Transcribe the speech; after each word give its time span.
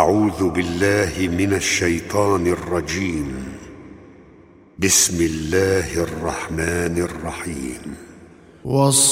أعوذ 0.00 0.48
بالله 0.48 1.12
من 1.18 1.52
الشيطان 1.54 2.46
الرجيم. 2.46 3.44
بسم 4.78 5.16
الله 5.20 5.94
الرحمن 5.96 7.08
الرحيم. 7.08 7.94
والصافات 8.64 9.10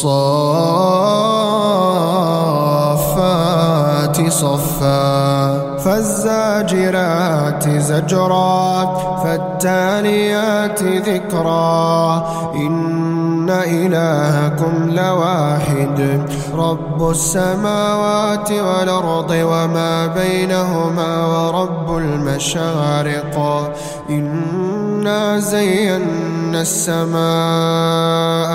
صفا 4.30 5.76
فالزاجرات 5.76 7.68
زجرا 7.68 8.84
فالتاليات 9.24 10.82
ذكرا. 10.82 12.26
إن 12.54 13.07
إلهكم 13.50 14.90
لواحد. 14.90 16.22
رب 16.54 17.10
السماوات 17.10 18.52
والأرض 18.52 19.30
وما 19.30 20.06
بينهما 20.06 21.26
ورب 21.26 21.96
المشارق. 21.98 23.68
إنا 24.10 25.38
زينا 25.38 26.60
السماء 26.60 27.18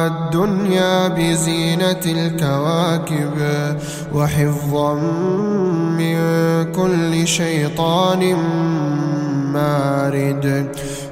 الدنيا 0.07 1.07
بزينة 1.07 2.03
الكواكب. 2.05 3.37
وحفظا 4.13 4.93
من 5.97 6.17
كل 6.71 7.27
شيطان 7.27 8.35
مارد. 9.53 10.67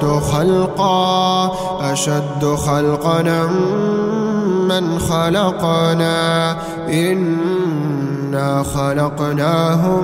أشد 0.00 0.20
خلقا 0.20 1.50
أشد 1.92 2.44
خلقنا 2.44 3.46
من 4.68 4.98
خلقنا؟ 4.98 6.56
إنا 6.88 8.62
خلقناهم 8.62 10.02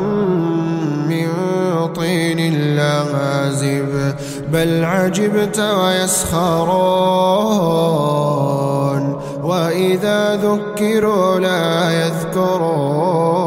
من 1.08 1.28
طين 1.94 2.77
لازب 2.77 4.14
بل 4.53 4.84
عجبت 4.84 5.58
ويسخرون. 5.58 6.66
وإذا 9.42 10.36
ذكروا 10.36 11.41
لا 11.41 11.91
يذكرون. 11.91 13.47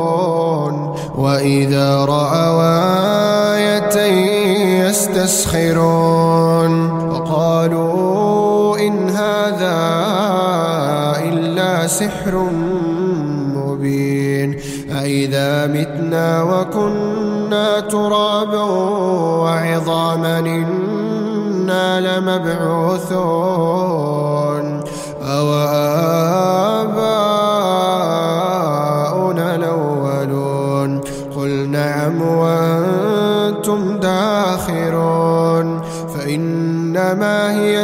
وإذا 1.17 2.05
رأوا 2.05 2.89
آية 3.55 4.38
يستسخرون. 4.99 6.73
وقالوا 7.09 8.77
إن 8.79 9.09
هذا 9.09 9.79
إلا 11.23 11.87
سحر 11.87 12.35
مبين. 13.55 14.59
أئذا 15.01 15.67
متنا 15.67 16.43
وكنا 16.43 17.79
ترابا 17.79 18.63
وعظاما 19.43 20.39
إنا 20.39 22.19
لمبعوثون. 22.19 23.19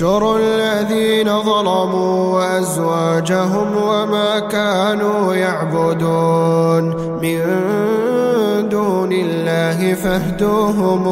احشروا 0.00 0.38
الذين 0.38 1.42
ظلموا 1.42 2.34
وأزواجهم 2.34 3.76
وما 3.76 4.38
كانوا 4.38 5.34
يعبدون 5.34 6.84
من 7.22 7.40
دون 8.68 9.12
الله 9.12 9.94
فاهدوهم 9.94 11.08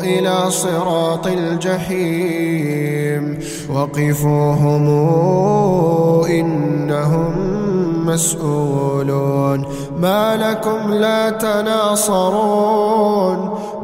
إلى 0.00 0.36
صراط 0.48 1.26
الجحيم. 1.26 3.38
وقفوهم 3.74 4.86
إنهم 6.30 7.32
مسؤولون. 8.06 9.64
ما 10.00 10.36
لكم 10.36 10.94
لا 10.94 11.30
تناصرون. 11.30 12.86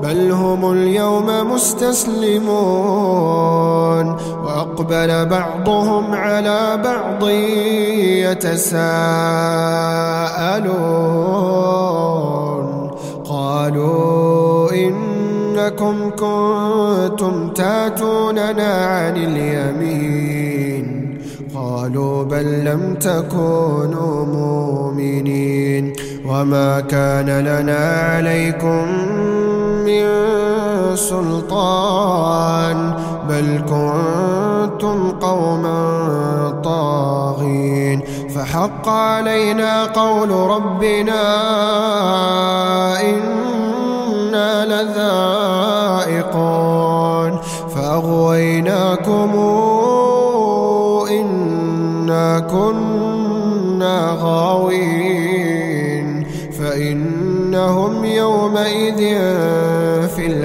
بل 0.02 0.30
هم 0.30 0.72
اليوم 0.72 1.52
مستسلمون. 1.54 2.52
وأقبل 4.44 5.26
بعضهم 5.26 6.14
على 6.14 6.80
بعض 6.84 7.28
يتساءلون. 8.28 8.82
قالوا 13.24 14.72
إنكم 14.72 16.10
كنتم 16.10 17.48
تاتوننا 17.48 18.86
عن 18.86 19.16
اليمين. 19.16 20.84
قالوا 21.54 22.24
بل 22.24 22.64
لم 22.64 22.94
تكونوا 22.94 24.26
مؤمنين. 24.26 25.92
وما 26.26 26.80
كان 26.80 27.40
لنا 27.40 28.12
عليكم 28.16 28.86
من 29.86 30.04
سلطان 30.96 32.78
بل 33.28 33.46
كنتم 33.68 35.10
قوما 35.10 35.80
طاغين. 36.64 37.98
فحق 38.34 38.88
علينا 38.88 39.84
قول 39.84 40.30
ربنا 40.30 41.22
إنا 43.00 44.52
لذائقون. 46.02 47.38
فأغويناكم 47.74 49.30
إنا 51.10 52.40
كنا 52.40 54.18
غاوين. 54.22 56.26
فإنهم 56.58 58.04
يومئذ 58.04 59.00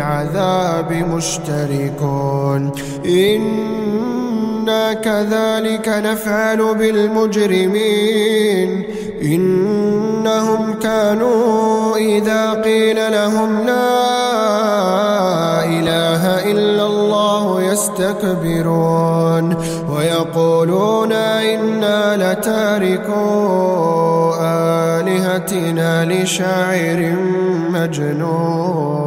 العذاب 0.08 0.92
مشتركون. 0.92 2.72
إنا 3.06 4.94
كذلك 4.94 5.88
نفعل 5.88 6.76
بالمجرمين. 6.76 8.70
إنهم 9.22 10.74
كانوا 10.74 11.98
إذا 11.98 12.54
قيل 12.54 13.12
لهم 13.12 13.66
لا 13.66 14.06
إله 15.66 16.52
إلا 16.52 16.86
الله 16.86 17.64
يستكبرون 17.64 19.56
ويقولون 19.90 21.12
إنا 21.12 22.34
لتاركوا 22.34 23.18
آلهتنا 25.00 26.06
لشاعر 26.06 27.16
مجنون. 27.70 29.07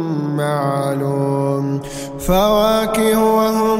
معلوم 0.41 1.79
فواكه 2.19 3.23
وهم 3.23 3.79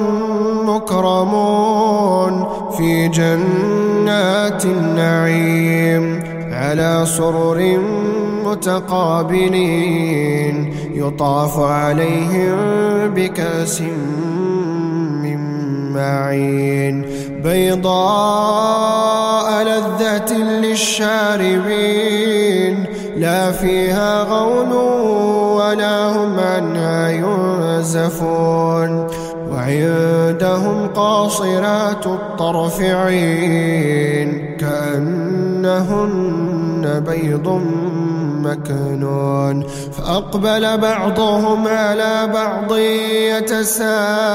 مكرمون 0.69 2.47
في 2.77 3.07
جنات 3.07 4.65
النعيم. 4.65 6.23
على 6.51 7.03
سرر 7.05 7.79
متقابلين. 8.45 9.75
يطاف 10.93 11.59
عليهم 11.59 12.57
بكأس 13.15 13.81
من 15.21 15.39
معين. 15.93 17.05
بيضاء 17.43 18.71
لذة 19.63 20.33
للشاربين. 20.33 21.71
لا 23.21 23.51
فيها 23.51 24.23
غول 24.23 24.73
ولا 25.61 26.09
هم 26.09 26.39
عنها 26.39 27.09
ينزفون. 27.09 29.07
وعندهم 29.51 30.87
قاصرات 30.87 32.05
الطرف 32.05 32.81
عين 32.81 34.57
كأنهن 34.57 36.03
بيض 37.07 37.61
مكنون. 38.41 39.63
فأقبل 39.67 40.77
بعضهم 40.77 41.67
على 41.67 42.29
بعض 42.33 42.75
يتساءلون. 43.37 44.31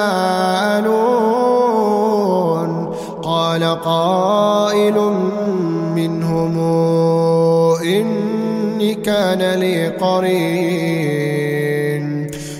قال 3.23 3.65
قائل 3.65 5.13
منهم 5.95 6.59
إني 8.77 8.95
كان 8.95 9.61
لي 9.61 9.89
قرين. 9.89 11.47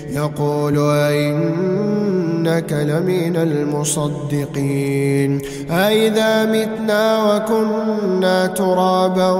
يقول 0.09 0.91
أئنك 0.91 2.73
لمن 2.73 3.35
المصدقين. 3.35 5.41
أئذا 5.71 6.45
متنا 6.45 7.35
وكنا 7.35 8.47
ترابا 8.47 9.31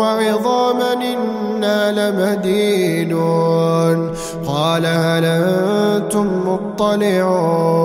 وعظاما 0.00 0.92
إنا 0.92 2.10
لمدينون. 2.10 4.10
قال 4.46 4.86
هل 4.86 5.24
أنتم 5.24 6.28
مطلعون؟ 6.46 7.82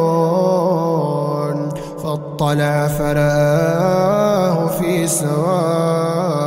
فاطلع 2.03 2.87
فرآه 2.87 4.67
في 4.67 5.03
الجحيم 5.03 6.46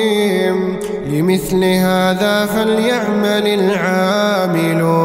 لمثل 1.31 1.63
هذا 1.63 2.45
فليعمل 2.45 3.47
العاملون. 3.47 5.01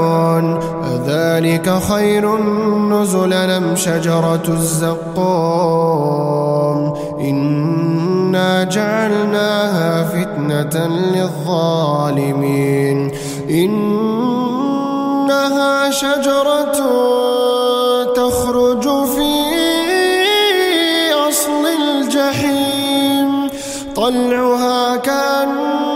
أذلك 0.95 1.79
خير 1.93 2.39
نزلا 2.91 3.57
أم 3.57 3.77
شجرة 3.77 4.43
الزقوم. 4.49 5.27
إنا 7.21 8.65
جعلناها 8.65 10.05
فتنة 10.05 10.87
للظالمين. 11.15 13.13
إنها 13.51 14.31
شجرة 15.91 16.73
تخرج 18.15 18.83
في 19.05 19.33
أصل 21.29 21.67
الجحيم. 21.81 23.49
طلعها 23.97 24.97
كأنه 24.97 25.96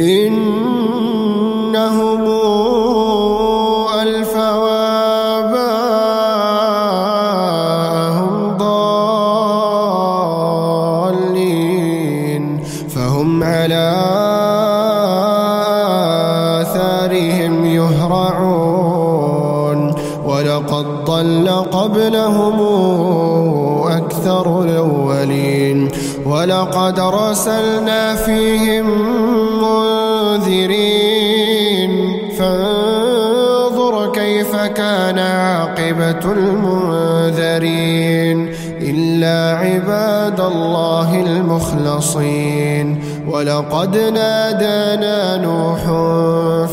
إنهم 0.00 1.09
إلا 38.90 39.58
عباد 39.58 40.40
الله 40.40 41.26
المخلصين. 41.26 43.02
ولقد 43.28 43.96
نادانا 43.96 45.36
نوح 45.36 45.80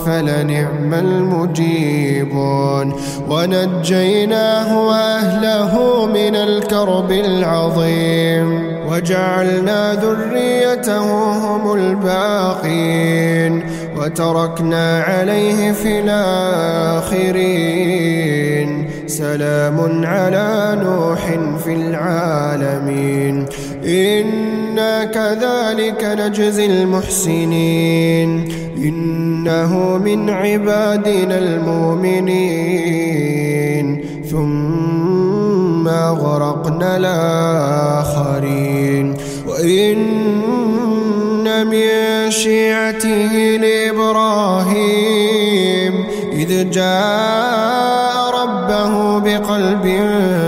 فلنعم 0.06 0.94
المجيبون. 0.94 2.94
ونجيناه 3.30 4.88
وأهله 4.88 6.06
من 6.06 6.36
الكرب 6.36 7.12
العظيم. 7.12 8.78
وجعلنا 8.92 9.94
ذريته 9.94 11.34
هم 11.34 11.74
الباقين. 11.74 13.64
وتركنا 13.98 15.04
عليه 15.04 15.72
في 15.72 16.00
الآخرين. 16.00 17.38
سلام 19.08 20.06
على 20.06 20.78
نوح 20.84 21.40
في 21.64 21.74
العالمين. 21.74 23.46
إنا 23.86 25.06
كذلك 25.06 26.04
نجزي 26.20 26.66
المحسنين. 26.66 28.50
إنه 28.78 29.98
من 29.98 30.30
عبادنا 30.30 31.38
المؤمنين. 31.38 32.58
ثم 34.32 35.88
أغرقنا 35.88 36.98
الآخرين. 36.98 38.38
وإن 39.48 39.98
من 41.68 41.88
شيعته 42.32 43.58
لإبراهيم 43.62 44.74
إذ 46.34 46.70
جاء 46.70 47.87
بقلب 49.38 49.86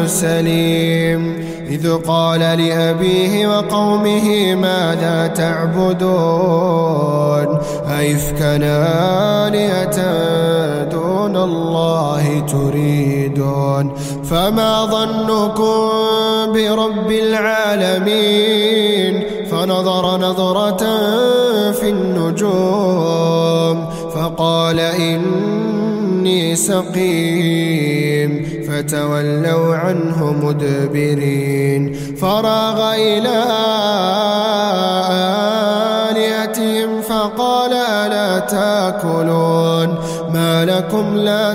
سليم. 0.06 1.50
إذ 1.70 1.94
قال 1.94 2.40
لأبيه 2.40 3.48
وقومه 3.48 4.56
ماذا 4.56 5.28
تعبدون؟ 5.36 6.00
أئفكا 8.00 8.56
آلهة 9.48 10.00
دون 10.84 11.36
الله 11.36 12.40
تريدون؟ 12.40 13.96
فما 14.24 14.86
ظنكم 14.86 15.90
برب 16.54 17.12
العالمين؟ 17.12 19.24
فنظر 19.52 20.18
نظرة 20.18 20.84
في 21.72 21.90
النجوم 21.90 23.86
فقال 24.16 24.80
إني 24.80 26.56
سقيم. 26.56 28.59
فتولوا 28.70 29.76
عنه 29.76 30.34
مدبرين. 30.44 31.82
فراغ 32.22 32.80
إلى 32.96 33.40
آلهتهم 36.10 37.02
فقال 37.02 37.74
ألا 37.74 38.40
تأكلون؟ 38.40 39.90
ما 40.34 40.66
لكم 40.66 41.18
لا 41.18 41.54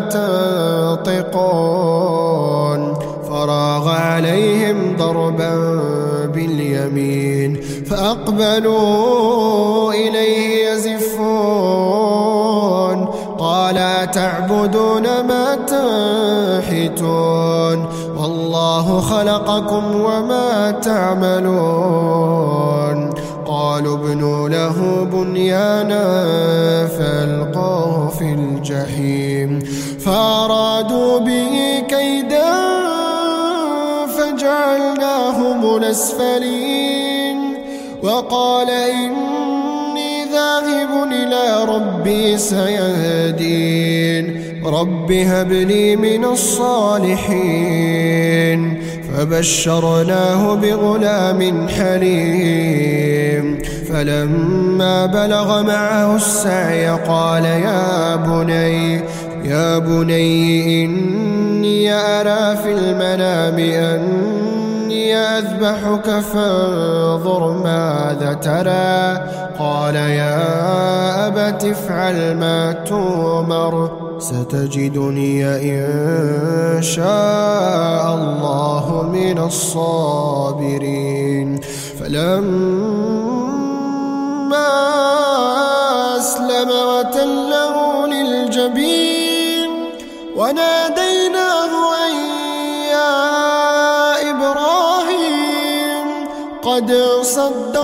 تنطقون. 0.99 2.95
فراغ 3.29 3.89
عليهم 3.89 4.97
ضربا 4.97 5.55
باليمين 6.35 7.61
فأقبلوا 7.91 9.93
إليه 9.93 10.71
يزفون. 10.71 12.05
قال 13.39 14.11
تعبدون 14.11 15.03
ما 15.03 15.44
تنحتون 16.95 17.87
والله 18.17 19.01
خلقكم 19.01 20.01
وما 20.01 20.71
تعملون. 20.71 22.25
قالوا 23.47 23.97
ابنوا 23.97 24.49
له 24.49 25.07
بنيانا 25.13 26.07
فالقوه 26.87 28.09
في 28.09 28.25
الجحيم. 28.25 29.65
فارادوا 30.05 31.19
به 31.19 31.83
كيدا 31.89 32.55
فجعلناهم 34.07 35.77
الاسفلين. 35.77 37.55
وقال 38.03 38.71
إني 38.71 40.25
ذاهب 40.25 41.13
إلى 41.13 41.65
ربي 41.69 42.39
سيهدين. 42.39 44.44
رب 44.67 45.13
هب 45.13 45.53
لي 45.53 45.97
من 45.97 46.25
الصالحين. 46.25 47.85
فبشرناه 49.17 50.55
بغلام 50.55 51.69
حليم. 51.69 53.59
فلما 53.89 55.07
بلغ 55.07 55.63
معه 55.63 56.17
السعي 56.17 56.89
قال 56.89 57.45
يا 57.45 58.17
بني 58.17 59.01
يا 59.45 59.79
بني 59.79 60.85
إني 60.85 61.93
أرى 61.93 62.57
في 62.57 62.73
المنام 62.73 63.59
أني 63.59 65.17
أذبحك 65.17 66.11
فانظر 66.11 67.53
ماذا 67.53 68.33
ترى. 68.43 69.44
قال 69.59 69.97
يا 69.97 71.27
أبت 71.27 71.65
افعل 71.65 72.37
ما 72.37 72.73
تؤمر 72.73 73.91
ستجدني 74.19 75.47
إن 75.47 76.83
شاء 76.83 78.15
الله 78.15 79.03
من 79.13 79.39
الصابرين. 79.39 81.61
فلما 82.01 83.05
أسلم 86.19 86.71
وتله 86.71 88.07
للجبين 88.07 89.71
وناديناه 90.37 91.73
أن 92.07 92.15
يا 92.91 94.31
إبراهيم 94.31 96.07
قد 96.63 96.93
صدقت 97.23 97.84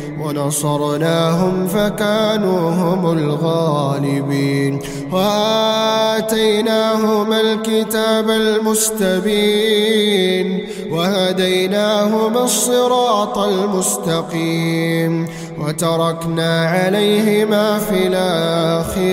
ونصرناهم 0.31 1.67
فكانوا 1.67 2.71
هم 2.71 3.11
الغالبين. 3.11 4.79
وآتيناهما 5.11 7.41
الكتاب 7.41 8.29
المستبين. 8.29 10.07
وهديناهما 10.91 12.43
الصراط 12.43 13.37
المستقيم. 13.37 15.27
وتركنا 15.59 16.69
عليهما 16.69 17.79
في 17.79 18.07
الآخرين. 18.07 19.11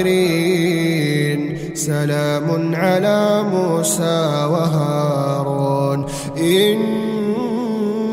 سلام 1.74 2.74
على 2.74 3.44
موسى 3.52 4.46
وهارون. 4.50 6.06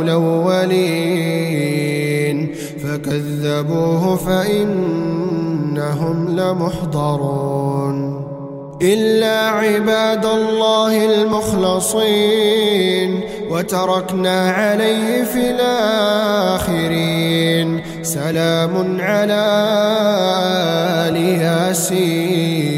الأولين. 0.01 1.39
فكذبوه 2.85 4.17
فإنهم 4.17 6.29
لمحضرون. 6.29 8.19
إلا 8.83 9.49
عباد 9.49 10.27
الله 10.27 11.15
المخلصين 11.15 13.21
وتركنا 13.51 14.51
عليه 14.51 15.25
في 15.25 15.51
الآخرين. 15.51 16.89
سلام 18.03 19.01
على 19.01 19.45
آل 21.09 21.17
ياسين. 21.17 22.78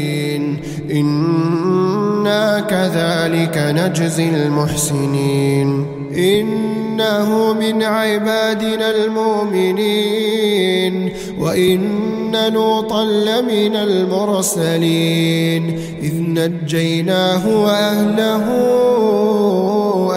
كذلك 2.91 3.55
نجزي 3.57 4.29
المحسنين. 4.29 5.85
إنه 6.17 7.53
من 7.53 7.83
عبادنا 7.83 8.95
المؤمنين. 8.95 11.11
وإن 11.39 12.35
لوطا 12.53 13.03
لمن 13.03 13.75
المرسلين. 13.75 15.79
إذ 16.03 16.13
نجيناه 16.15 17.63
وأهله 17.63 18.45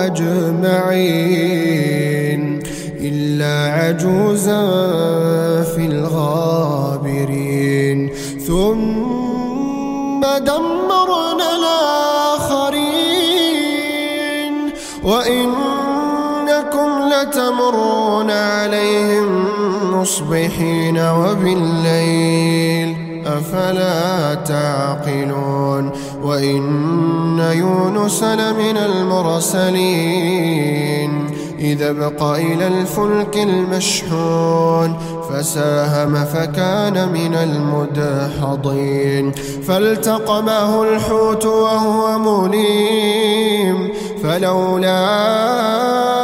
أجمعين. 0.07 1.63
إلا 3.01 3.73
عجوزا 3.73 4.63
في 5.63 5.87
الغابرين. 5.87 8.11
ثم 8.47 10.21
دمرنا 10.21 10.74
لتمرون 17.35 18.31
عليهم 18.31 19.45
مصبحين 19.93 20.99
وبالليل 20.99 22.97
أفلا 23.27 24.35
تعقلون 24.35 25.91
وإن 26.23 27.39
يونس 27.39 28.23
لمن 28.23 28.77
المرسلين 28.77 30.25
إذا 31.59 31.93
بقى 31.93 32.43
إلى 32.43 32.67
الفلك 32.67 33.37
المشحون 33.37 34.99
فساهم 35.31 36.15
فكان 36.15 37.09
من 37.13 37.35
المدحضين 37.35 39.33
فالتقمه 39.69 40.83
الحوت 40.83 41.47
وهو 41.47 42.19
مليم 42.19 43.89
فلولا 44.23 46.24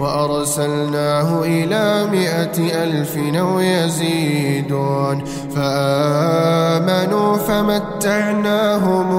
وأرسلناه 0.00 1.42
إلى 1.42 2.06
مائة 2.12 2.84
ألف 2.84 3.16
أو 3.16 3.60
يزيدون. 3.60 5.24
فآمنوا 5.56 7.36
فمتعناهم 7.36 9.10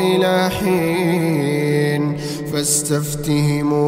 إلى 0.00 0.50
حين. 0.50 2.18
فاستفتهموا 2.52 3.78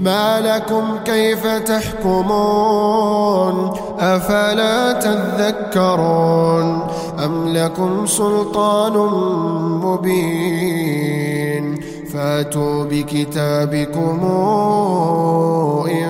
ما 0.00 0.40
لكم 0.40 0.84
كيف 1.04 1.46
تحكمون؟ 1.46 3.00
أفلا 3.98 4.92
تذكرون؟ 4.92 6.86
أم 7.24 7.48
لكم 7.48 8.06
سلطان 8.06 8.92
مبين؟ 9.84 11.80
فاتوا 12.12 12.84
بكتابكم 12.84 14.20
إن 15.90 16.08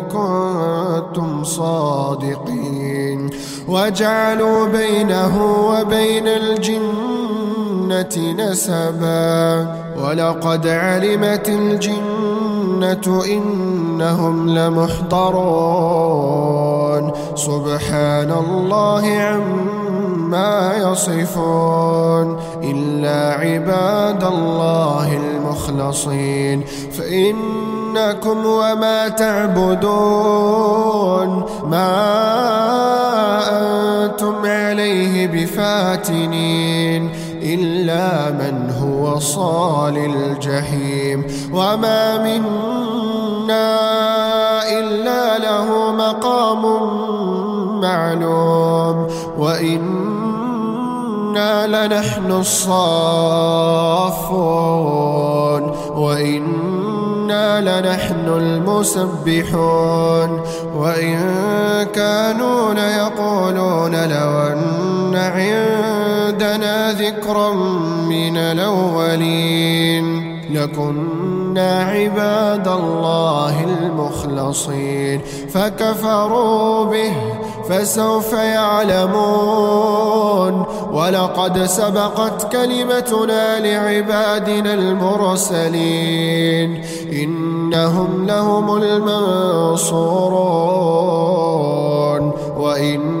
كنتم 0.00 1.44
صادقين. 1.44 3.30
وجعلوا 3.68 4.66
بينه 4.66 5.56
وبين 5.68 6.28
الجنة 6.28 8.16
نسبا. 8.38 9.66
ولقد 10.04 10.66
علمت 10.66 11.48
الجنة 11.48 12.13
إنهم 13.08 14.48
لمحضرون. 14.48 17.12
سبحان 17.34 18.34
الله 18.48 19.06
عما 19.06 20.76
يصفون. 20.76 22.36
إلا 22.62 23.40
عباد 23.40 24.24
الله 24.24 25.16
المخلصين. 25.16 26.64
فإنكم 26.92 28.46
وما 28.46 29.08
تعبدون. 29.08 30.64
ما 31.66 32.14
أنتم 34.04 34.34
عليه 34.44 35.26
بفاتنين. 35.26 37.10
إلا 37.44 38.30
من 38.30 38.70
هو 38.82 39.18
صال 39.18 39.96
الجحيم 39.96 41.24
وما 41.52 42.18
منا 42.18 43.74
إلا 44.78 45.38
له 45.38 45.92
مقام 45.92 46.62
معلوم 47.80 49.06
وإنا 49.38 49.86
لنحن 51.66 52.32
الصافون 52.32 53.24
وإنا 55.96 57.60
لنحن 57.80 58.28
المسبحون 58.28 59.84
وإن 60.76 61.18
كانوا 61.94 62.74
ليقولون 62.74 63.92
لو 63.92 64.40
أن 64.40 65.14
عندنا 66.34 66.92
ذكرا 66.92 67.52
من 68.08 68.36
الأولين. 68.36 70.04
لكنا 70.50 71.82
عباد 71.82 72.68
الله 72.68 73.64
المخلصين. 73.64 75.20
فكفروا 75.54 76.84
به 76.84 77.12
فسوف 77.68 78.32
يعلمون. 78.32 79.84
ولقد 80.92 81.64
سبقت 81.64 82.52
كلمتنا 82.52 83.60
لعبادنا 83.60 84.74
المرسلين. 84.74 86.84
إنهم 87.12 88.26
لهم 88.26 88.76
المنصورون. 88.76 90.34
وإن 92.58 93.13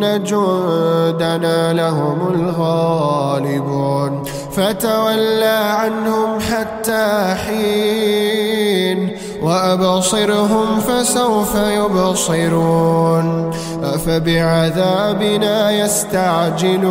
جندنا 0.00 1.72
لهم 1.72 2.34
الغالبون. 2.34 4.22
فتولى 4.52 5.46
عنهم 5.46 6.40
حتى 6.40 7.34
حين 7.46 9.16
وأبصرهم 9.42 10.80
فسوف 10.80 11.54
يبصرون. 11.54 13.50
أفبعذابنا 13.84 15.70
يستعجلون. 15.70 16.90